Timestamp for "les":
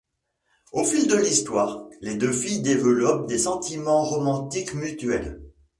2.01-2.15